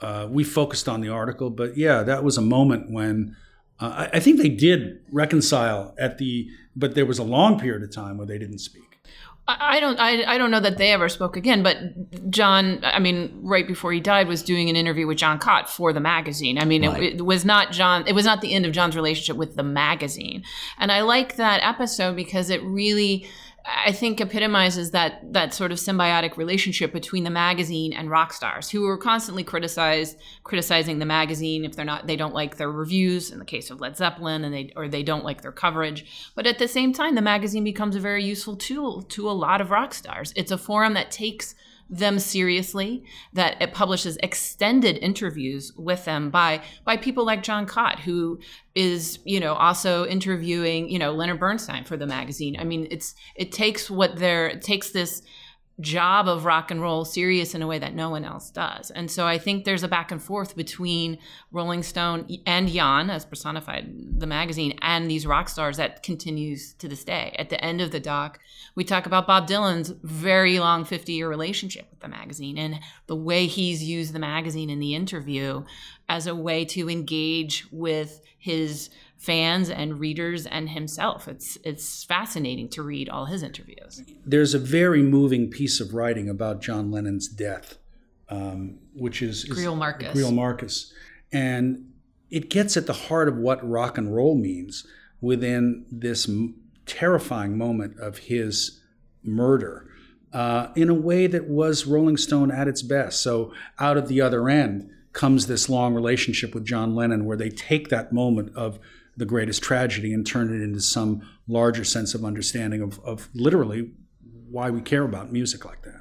[0.00, 3.36] uh, we focused on the article, but yeah, that was a moment when
[3.80, 7.82] uh, I, I think they did reconcile at the, but there was a long period
[7.82, 8.90] of time where they didn't speak.
[9.48, 13.40] I don't I, I don't know that they ever spoke again, but John, I mean,
[13.42, 16.58] right before he died, was doing an interview with John Cott for the magazine.
[16.58, 17.02] I mean, right.
[17.02, 18.06] it, it, was not John.
[18.06, 20.44] It was not the end of John's relationship with the magazine,
[20.78, 23.26] and I like that episode because it really
[23.72, 28.68] I think epitomizes that that sort of symbiotic relationship between the magazine and rock stars
[28.68, 33.30] who are constantly criticized criticizing the magazine if they're not they don't like their reviews
[33.30, 36.32] in the case of Led Zeppelin and they or they don't like their coverage.
[36.34, 39.60] But at the same time the magazine becomes a very useful tool to a lot
[39.60, 40.32] of rock stars.
[40.36, 41.54] It's a forum that takes
[41.90, 47.98] them seriously, that it publishes extended interviews with them by by people like John Cott,
[47.98, 48.38] who
[48.74, 52.56] is you know also interviewing you know Leonard Bernstein for the magazine.
[52.58, 55.22] I mean, it's it takes what they're it takes this
[55.80, 58.90] job of rock and roll serious in a way that no one else does.
[58.90, 61.18] And so I think there's a back and forth between
[61.52, 66.88] Rolling Stone and Jan, as personified the magazine, and these rock stars that continues to
[66.88, 67.34] this day.
[67.38, 68.38] At the end of the doc,
[68.74, 73.16] we talk about Bob Dylan's very long 50 year relationship with the magazine and the
[73.16, 75.64] way he's used the magazine in the interview
[76.08, 81.28] as a way to engage with his fans and readers and himself.
[81.28, 84.02] It's it's fascinating to read all his interviews.
[84.24, 87.76] There's a very moving piece of writing about John Lennon's death,
[88.30, 90.16] um, which is, is Greil Marcus.
[90.16, 90.92] Greil Marcus,
[91.30, 91.92] and
[92.30, 94.86] it gets at the heart of what rock and roll means
[95.20, 96.54] within this m-
[96.86, 98.80] terrifying moment of his
[99.22, 99.86] murder.
[100.32, 103.20] Uh, in a way that was Rolling Stone at its best.
[103.20, 107.48] So, out of the other end comes this long relationship with John Lennon, where they
[107.48, 108.78] take that moment of
[109.20, 113.92] the greatest tragedy and turn it into some larger sense of understanding of, of literally
[114.50, 116.00] why we care about music like that.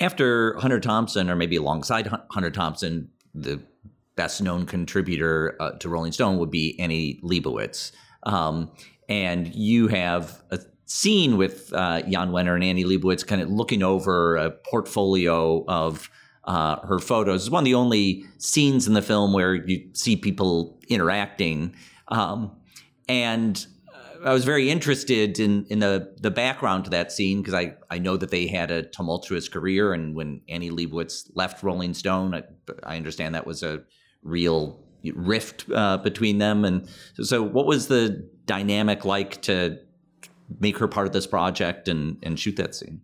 [0.00, 3.60] After Hunter Thompson, or maybe alongside Hunter Thompson, the
[4.16, 7.92] best known contributor uh, to Rolling Stone would be Annie Leibovitz.
[8.22, 8.70] Um,
[9.08, 13.82] and you have a scene with uh, Jan Wenner and Annie Leibovitz kind of looking
[13.82, 16.08] over a portfolio of
[16.44, 17.42] uh, her photos.
[17.42, 21.74] It's one of the only scenes in the film where you see people interacting.
[22.12, 22.52] Um,
[23.08, 23.66] and
[24.24, 27.98] I was very interested in in the the background to that scene because I I
[27.98, 32.42] know that they had a tumultuous career, and when Annie Leibovitz left Rolling Stone, I,
[32.84, 33.82] I understand that was a
[34.22, 36.64] real rift uh, between them.
[36.64, 39.78] And so, so, what was the dynamic like to
[40.60, 43.00] make her part of this project and and shoot that scene?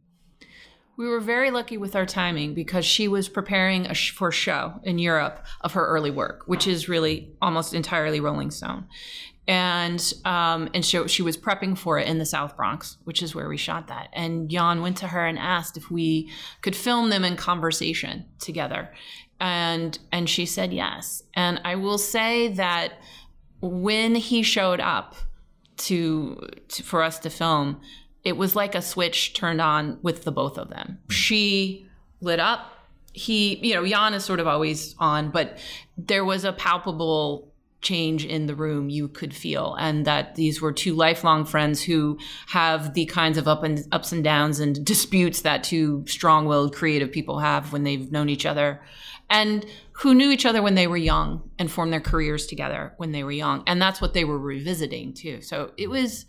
[0.99, 4.81] We were very lucky with our timing because she was preparing sh- for a show
[4.83, 8.89] in Europe of her early work, which is really almost entirely Rolling Stone.
[9.47, 13.33] And um, and so she was prepping for it in the South Bronx, which is
[13.33, 14.09] where we shot that.
[14.13, 16.31] And Jan went to her and asked if we
[16.63, 18.93] could film them in conversation together,
[19.39, 21.23] and and she said yes.
[21.33, 22.95] And I will say that
[23.61, 25.15] when he showed up
[25.77, 27.81] to, to for us to film,
[28.25, 30.99] it was like a switch turned on with the both of them.
[31.07, 31.13] Hmm.
[31.13, 31.87] She
[32.21, 32.73] lit up.
[33.13, 35.59] He, you know, Jan is sort of always on, but
[35.97, 37.49] there was a palpable
[37.81, 42.19] change in the room you could feel and that these were two lifelong friends who
[42.49, 47.13] have the kinds of up and ups and downs and disputes that two strong-willed creative
[47.13, 48.81] people have when they've known each other
[49.31, 53.13] and who knew each other when they were young and formed their careers together when
[53.13, 56.27] they were young and that's what they were revisiting too so it was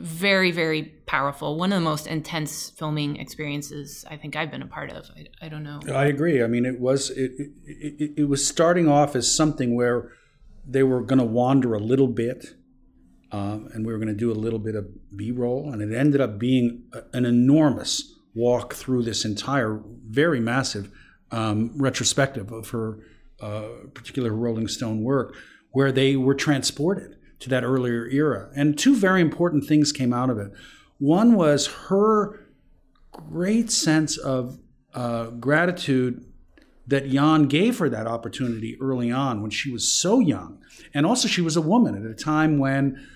[0.00, 1.56] very very powerful.
[1.56, 5.10] One of the most intense filming experiences i think i've been a part of.
[5.16, 5.80] I, I don't know.
[5.92, 6.42] I agree.
[6.42, 7.32] I mean it was it,
[7.64, 10.12] it, it, was starting off as something where
[10.66, 12.54] they were going to wander a little bit,
[13.32, 14.86] um, and we were going to do a little bit of
[15.16, 20.90] B-roll, and it ended up being a, an enormous walk through this entire very massive
[21.32, 22.98] um, retrospective of her
[23.40, 25.34] uh, particular Rolling Stone work,
[25.70, 28.50] where they were transported to that earlier era.
[28.54, 30.52] And two very important things came out of it.
[30.98, 32.46] One was her
[33.12, 34.58] great sense of
[34.94, 36.24] uh, gratitude
[36.86, 40.58] that Jan gave her that opportunity early on when she was so young.
[40.92, 43.06] And also, she was a woman at a time when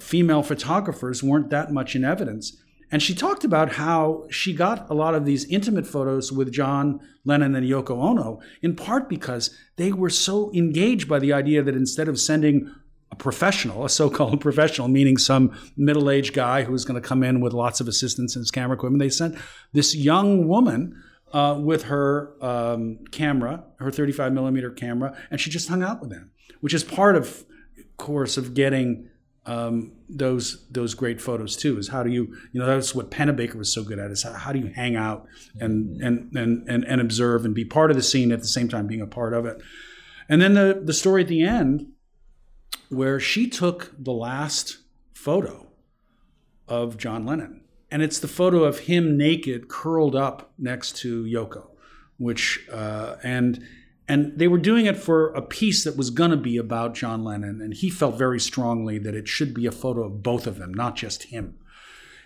[0.00, 2.56] female photographers weren't that much in evidence.
[2.90, 7.00] And she talked about how she got a lot of these intimate photos with John
[7.24, 11.74] Lennon and Yoko Ono, in part because they were so engaged by the idea that
[11.74, 12.70] instead of sending
[13.12, 17.06] a professional, a so called professional, meaning some middle aged guy who was going to
[17.06, 19.36] come in with lots of assistance and his camera equipment, they sent
[19.72, 21.00] this young woman
[21.32, 26.10] uh, with her um, camera, her 35 millimeter camera, and she just hung out with
[26.10, 27.44] them, which is part of
[27.98, 29.08] course of getting
[29.44, 31.78] um, those those great photos too.
[31.78, 34.32] Is how do you you know that's what Pennebaker was so good at is how,
[34.32, 35.26] how do you hang out
[35.58, 38.68] and, and and and and observe and be part of the scene at the same
[38.68, 39.60] time being a part of it.
[40.28, 41.91] And then the the story at the end
[42.92, 44.78] where she took the last
[45.14, 45.68] photo
[46.68, 51.66] of John Lennon and it's the photo of him naked, curled up next to Yoko,
[52.16, 53.62] which uh, and
[54.08, 57.22] and they were doing it for a piece that was going to be about John
[57.22, 60.58] Lennon, and he felt very strongly that it should be a photo of both of
[60.58, 61.58] them, not just him.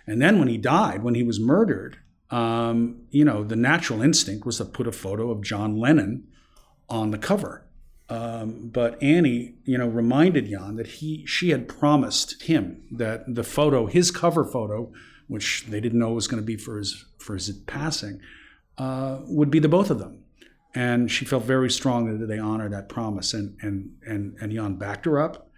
[0.07, 1.99] And then when he died, when he was murdered,
[2.31, 6.27] um, you know, the natural instinct was to put a photo of John Lennon
[6.89, 7.66] on the cover.
[8.09, 13.43] Um, but Annie, you know, reminded Jan that he she had promised him that the
[13.43, 14.91] photo, his cover photo,
[15.27, 18.21] which they didn't know was going to be for his for his passing,
[18.77, 20.23] uh, would be the both of them.
[20.73, 24.75] And she felt very strongly that they honor that promise, and and and and Jan
[24.75, 25.49] backed her up,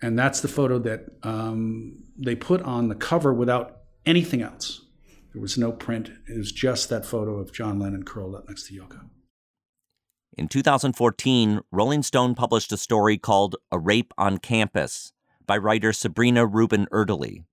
[0.00, 4.82] and that's the photo that um, they put on the cover without anything else.
[5.32, 8.68] There was no print; it was just that photo of John Lennon curled up next
[8.68, 9.08] to Yoko.
[10.36, 15.14] In 2014, Rolling Stone published a story called "A Rape on Campus"
[15.46, 17.44] by writer Sabrina Rubin Erdely.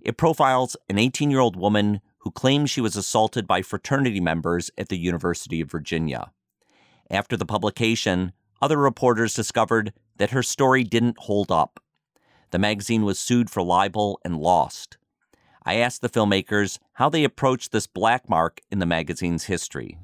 [0.00, 4.70] It profiles an 18 year old woman who claims she was assaulted by fraternity members
[4.78, 6.30] at the University of Virginia.
[7.10, 8.30] After the publication,
[8.60, 11.80] other reporters discovered that her story didn't hold up.
[12.52, 14.96] The magazine was sued for libel and lost.
[15.64, 19.98] I asked the filmmakers how they approached this black mark in the magazine's history.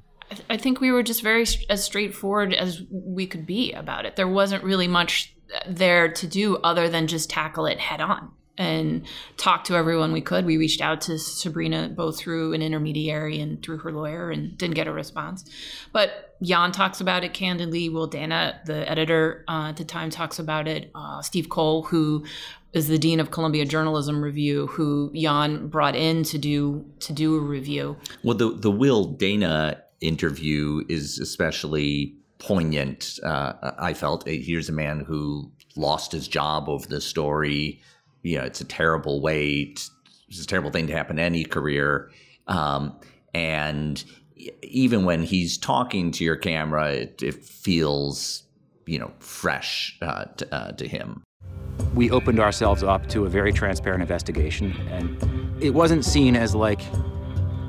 [0.50, 4.16] I think we were just very as straightforward as we could be about it.
[4.16, 5.34] There wasn't really much
[5.66, 10.20] there to do other than just tackle it head on and talk to everyone we
[10.20, 10.44] could.
[10.44, 14.74] We reached out to Sabrina both through an intermediary and through her lawyer and didn't
[14.74, 15.48] get a response.
[15.92, 17.88] But Jan talks about it candidly.
[17.88, 20.90] Will Dana, the editor uh, at the time, talks about it.
[20.94, 22.26] Uh, Steve Coll, who
[22.72, 27.36] is the dean of Columbia Journalism Review, who Jan brought in to do to do
[27.36, 27.96] a review.
[28.24, 33.18] Well, the the Will Dana interview is especially poignant.
[33.22, 37.80] Uh, I felt here's a man who lost his job over this story
[38.22, 39.90] you know, it's a terrible way, to,
[40.28, 42.10] it's a terrible thing to happen to any career.
[42.46, 42.98] Um,
[43.34, 44.02] and
[44.62, 48.44] even when he's talking to your camera, it, it feels,
[48.86, 51.22] you know, fresh uh, to, uh, to him.
[51.94, 56.82] We opened ourselves up to a very transparent investigation, and it wasn't seen as like,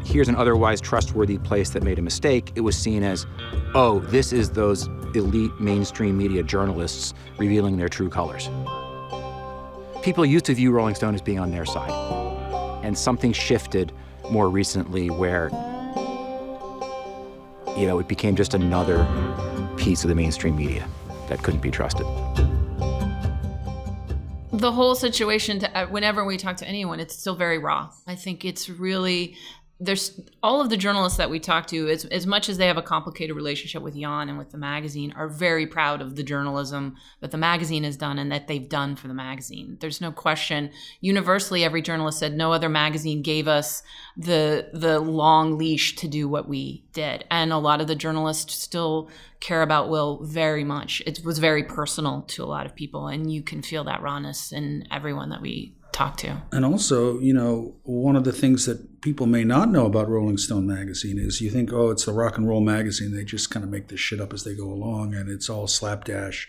[0.04, 2.52] here's an otherwise trustworthy place that made a mistake.
[2.56, 3.26] It was seen as,
[3.76, 8.50] oh, this is those elite mainstream media journalists revealing their true colors
[10.02, 11.92] people used to view Rolling Stone as being on their side.
[12.84, 13.92] And something shifted
[14.32, 15.50] more recently where,
[17.78, 19.06] you know, it became just another
[19.78, 20.88] piece of the mainstream media
[21.28, 22.06] that couldn't be trusted.
[24.52, 27.92] The whole situation, to, uh, whenever we talk to anyone, it's still very raw.
[28.08, 29.38] I think it's really
[29.82, 32.78] there's all of the journalists that we talk to, as, as much as they have
[32.78, 36.98] a complicated relationship with Jan and with the magazine, are very proud of the journalism
[37.22, 39.78] that the magazine has done and that they've done for the magazine.
[39.80, 40.72] There's no question.
[41.00, 43.82] Universally, every journalist said no other magazine gave us
[44.18, 48.54] the the long leash to do what we did, and a lot of the journalists
[48.56, 49.10] still
[49.40, 51.02] care about Will very much.
[51.06, 54.52] It was very personal to a lot of people, and you can feel that rawness
[54.52, 56.42] in everyone that we talk to.
[56.52, 60.38] And also, you know, one of the things that people may not know about Rolling
[60.38, 63.16] Stone magazine is you think, oh, it's the rock and roll magazine.
[63.16, 65.68] They just kind of make this shit up as they go along, and it's all
[65.68, 66.48] slapdash.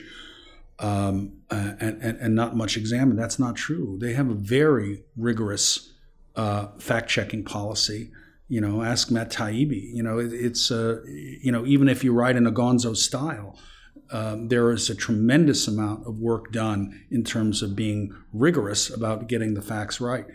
[0.79, 3.19] Um, and, and, and not much examined.
[3.19, 3.99] That's not true.
[4.01, 5.93] They have a very rigorous
[6.37, 8.11] uh, fact checking policy.
[8.49, 9.93] You know, ask Matt Taibbi.
[9.93, 13.59] You know, it, it's, uh, you know, even if you write in a gonzo style,
[14.13, 19.29] um, there is a tremendous amount of work done in terms of being rigorous about
[19.29, 20.27] getting the facts right.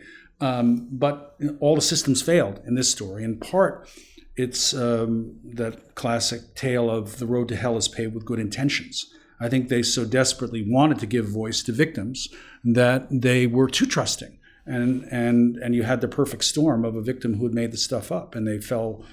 [0.42, 3.24] Um, but all the systems failed in this story.
[3.24, 3.90] In part,
[4.36, 9.14] it's um, that classic tale of the road to hell is paved with good intentions.
[9.40, 12.28] I think they so desperately wanted to give voice to victims
[12.64, 14.38] that they were too trusting.
[14.66, 17.78] And, and, and you had the perfect storm of a victim who had made the
[17.78, 19.06] stuff up, and they fell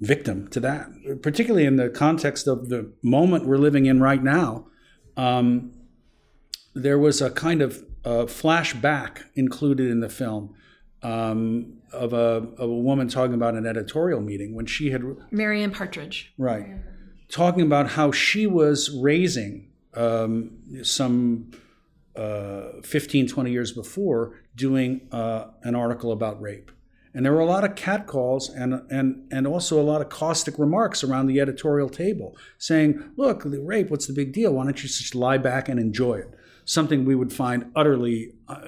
[0.00, 0.88] victim to that,
[1.22, 4.66] particularly in the context of the moment we're living in right now.
[5.16, 5.72] Um,
[6.74, 10.54] there was a kind of a flashback included in the film
[11.02, 15.02] um, of, a, of a woman talking about an editorial meeting when she had.
[15.30, 16.32] Marianne Partridge.
[16.38, 16.66] Right.
[17.28, 21.50] Talking about how she was raising um, some
[22.16, 26.70] uh, 15, 20 years before doing uh, an article about rape.
[27.14, 30.58] And there were a lot of catcalls and, and, and also a lot of caustic
[30.58, 34.52] remarks around the editorial table saying, look, the rape, what's the big deal?
[34.52, 36.34] Why don't you just lie back and enjoy it?
[36.64, 38.60] Something we would find utterly uh,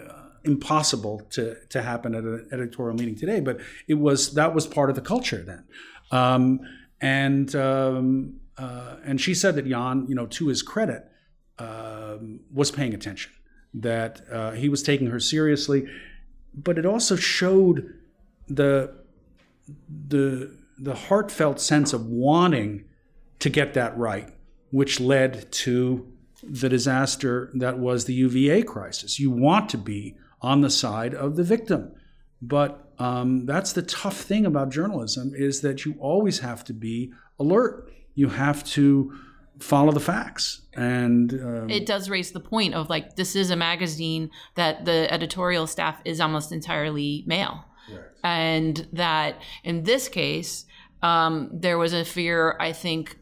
[0.44, 3.40] impossible to, to happen at an editorial meeting today.
[3.40, 5.64] But it was that was part of the culture then.
[6.10, 6.60] Um,
[7.00, 11.06] and, um, uh, and she said that Jan, you know, to his credit,
[11.58, 13.32] um, was paying attention,
[13.74, 15.86] that uh, he was taking her seriously.
[16.54, 17.94] But it also showed
[18.50, 18.92] the
[20.08, 22.84] the the heartfelt sense of wanting
[23.38, 24.28] to get that right,
[24.70, 26.10] which led to
[26.42, 29.20] the disaster that was the UVA crisis.
[29.20, 31.92] You want to be on the side of the victim,
[32.40, 37.12] but um, that's the tough thing about journalism is that you always have to be
[37.38, 37.92] alert.
[38.14, 39.12] You have to
[39.58, 43.56] follow the facts and um, it does raise the point of like this is a
[43.56, 47.66] magazine that the editorial staff is almost entirely male
[48.22, 50.66] and that in this case,
[51.02, 53.16] um, there was a fear, I think,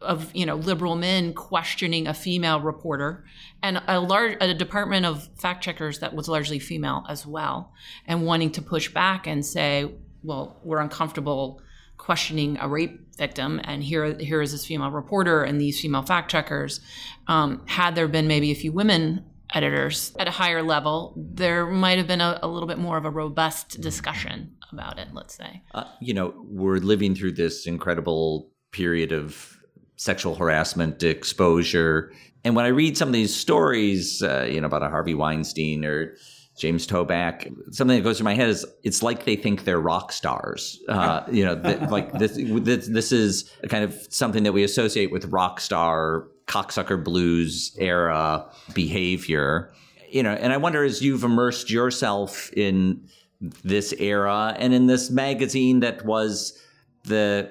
[0.00, 3.24] of you know liberal men questioning a female reporter
[3.62, 7.72] and a large a department of fact checkers that was largely female as well
[8.06, 9.90] and wanting to push back and say
[10.22, 11.62] well we're uncomfortable
[11.96, 16.30] questioning a rape victim and here here is this female reporter and these female fact
[16.30, 16.80] checkers.
[17.28, 19.24] Um, had there been maybe a few women
[19.54, 23.04] editors at a higher level, there might have been a, a little bit more of
[23.04, 25.62] a robust discussion about it, let's say.
[25.72, 29.56] Uh, you know, we're living through this incredible period of
[29.96, 32.12] sexual harassment, exposure.
[32.44, 35.84] And when I read some of these stories, uh, you know, about a Harvey Weinstein
[35.84, 36.16] or
[36.58, 40.12] James Toback, something that goes through my head is it's like they think they're rock
[40.12, 40.80] stars.
[40.88, 45.10] Uh, you know, th- like this, this, this is kind of something that we associate
[45.10, 49.72] with rock star cocksucker blues era behavior.
[50.10, 53.08] You know, and I wonder as you've immersed yourself in
[53.40, 56.58] this era and in this magazine that was
[57.04, 57.50] the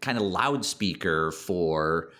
[0.00, 2.10] kind of loudspeaker for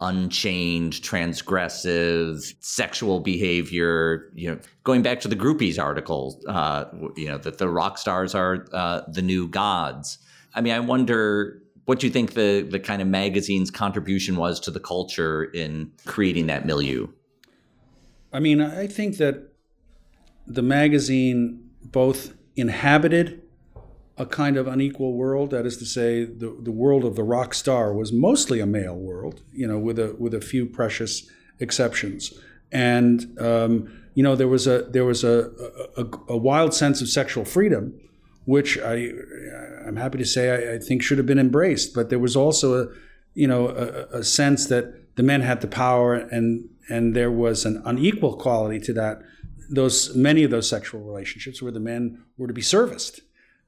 [0.00, 4.30] unchained, transgressive, sexual behavior.
[4.34, 8.34] You know, going back to the groupies article, uh, you know, that the rock stars
[8.34, 10.18] are uh, the new gods.
[10.54, 14.60] I mean, I wonder what do you think the the kind of magazine's contribution was
[14.60, 17.06] to the culture in creating that milieu.
[18.30, 19.54] I mean, I think that
[20.46, 23.40] the magazine both inhabited
[24.18, 25.50] a kind of unequal world.
[25.50, 28.94] That is to say, the, the world of the rock star was mostly a male
[28.94, 31.26] world, you know, with a with a few precious
[31.58, 32.38] exceptions.
[32.70, 35.50] And um, you know, there was a there was a,
[35.96, 37.98] a, a wild sense of sexual freedom
[38.48, 39.10] which I,
[39.86, 41.92] I'm happy to say I, I, think should have been embraced.
[41.92, 42.86] But there was also a,
[43.34, 47.66] you know, a, a, sense that the men had the power, and and there was
[47.66, 49.20] an unequal quality to that.
[49.68, 53.20] Those many of those sexual relationships where the men were to be serviced.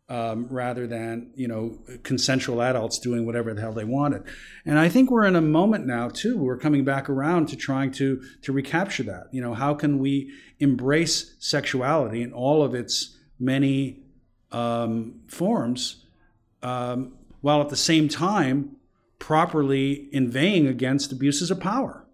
[0.08, 4.24] Um, rather than you know consensual adults doing whatever the hell they wanted.
[4.64, 6.36] And I think we're in a moment now too.
[6.38, 9.24] We're coming back around to trying to to recapture that.
[9.30, 14.04] You know, how can we embrace sexuality in all of its many
[14.52, 16.04] um, forms
[16.62, 18.76] um, while at the same time
[19.18, 22.04] properly inveighing against abuses of power,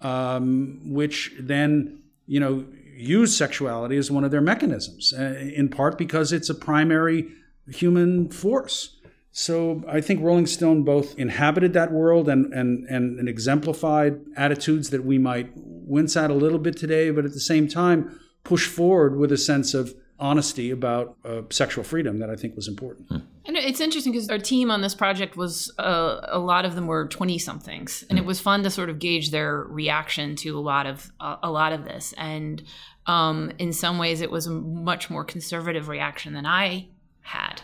[0.00, 2.64] um, which then, you know,
[2.94, 5.22] use sexuality as one of their mechanisms, uh,
[5.54, 7.28] in part because it's a primary
[7.68, 8.96] human force.
[9.32, 14.90] So I think Rolling Stone both inhabited that world and, and, and, and exemplified attitudes
[14.90, 18.66] that we might wince at a little bit today, but at the same time push
[18.66, 23.08] forward with a sense of honesty about uh, sexual freedom that I think was important.
[23.08, 23.18] Hmm.
[23.46, 26.86] And it's interesting because our team on this project was uh, a lot of them
[26.86, 28.28] were 20 somethings and it hmm.
[28.28, 31.72] was fun to sort of gauge their reaction to a lot of uh, a lot
[31.72, 32.62] of this and
[33.06, 36.84] um, in some ways it was a much more conservative reaction than I had,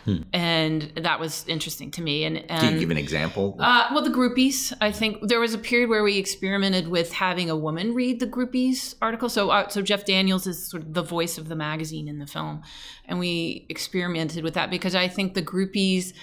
[0.07, 0.21] hmm.
[0.33, 2.23] and that was interesting to me.
[2.23, 3.57] And, and can you give an example?
[3.59, 4.73] Uh, well, the groupies.
[4.79, 8.27] I think there was a period where we experimented with having a woman read the
[8.27, 9.29] groupies article.
[9.29, 12.27] So, uh, so Jeff Daniels is sort of the voice of the magazine in the
[12.27, 12.63] film,
[13.05, 16.13] and we experimented with that because I think the groupies,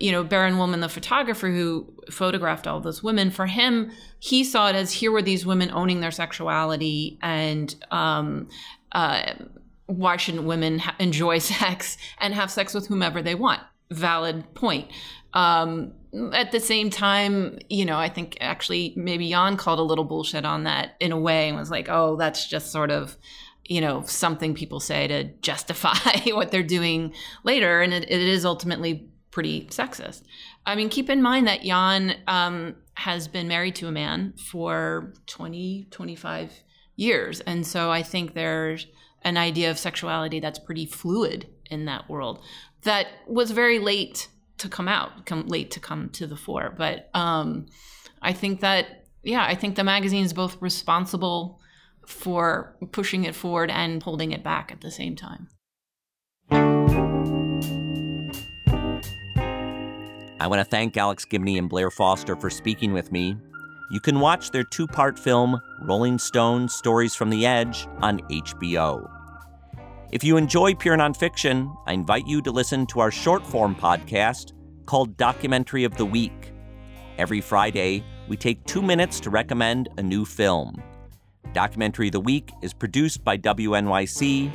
[0.00, 4.68] you know, Baron Wolman, the photographer who photographed all those women, for him, he saw
[4.68, 7.74] it as here were these women owning their sexuality and.
[7.90, 8.48] Um,
[8.92, 9.34] uh,
[9.86, 13.60] why shouldn't women ha- enjoy sex and have sex with whomever they want?
[13.90, 14.90] Valid point.
[15.32, 15.92] Um,
[16.32, 20.44] at the same time, you know, I think actually maybe Jan called a little bullshit
[20.44, 23.16] on that in a way and was like, oh, that's just sort of,
[23.64, 25.94] you know, something people say to justify
[26.32, 27.12] what they're doing
[27.44, 27.82] later.
[27.82, 30.22] And it, it is ultimately pretty sexist.
[30.64, 35.12] I mean, keep in mind that Jan um, has been married to a man for
[35.26, 36.52] 20, 25
[36.96, 37.40] years.
[37.40, 38.86] And so I think there's,
[39.26, 42.42] an idea of sexuality that's pretty fluid in that world
[42.82, 46.72] that was very late to come out, come late to come to the fore.
[46.78, 47.66] But um,
[48.22, 48.86] I think that
[49.24, 51.60] yeah, I think the magazine is both responsible
[52.06, 55.48] for pushing it forward and holding it back at the same time.
[60.38, 63.36] I want to thank Alex Gibney and Blair Foster for speaking with me
[63.88, 69.15] you can watch their two part film, Rolling Stone Stories from the Edge, on HBO.
[70.16, 74.54] If you enjoy pure nonfiction, I invite you to listen to our short form podcast
[74.86, 76.54] called Documentary of the Week.
[77.18, 80.82] Every Friday, we take two minutes to recommend a new film.
[81.52, 84.50] Documentary of the Week is produced by WNYC.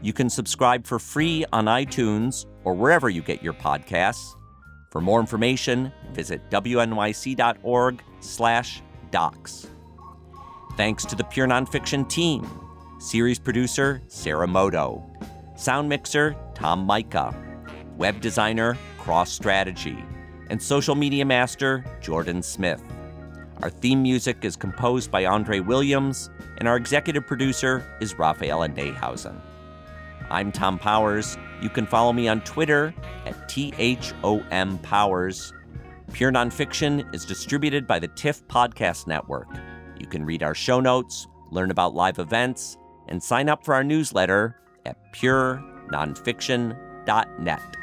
[0.00, 4.36] You can subscribe for free on iTunes or wherever you get your podcasts.
[4.92, 8.80] For more information, visit wnyc.org slash
[9.10, 9.66] docs.
[10.76, 12.48] Thanks to the Pure Nonfiction team,
[13.00, 15.02] series producer Sarah Moto,
[15.56, 17.34] sound mixer Tom Micah,
[17.96, 20.04] web designer Cross Strategy,
[20.50, 22.82] and social media master Jordan Smith.
[23.62, 26.28] Our theme music is composed by Andre Williams,
[26.58, 29.40] and our executive producer is Raphaela Neihausen.
[30.30, 31.38] I'm Thom Powers.
[31.62, 32.94] You can follow me on Twitter
[33.24, 35.54] at THOM Powers.
[36.12, 39.48] Pure Nonfiction is distributed by the TIFF Podcast Network.
[39.98, 42.76] You can read our show notes, learn about live events,
[43.10, 44.56] and sign up for our newsletter
[44.86, 47.76] at purenonfiction.net.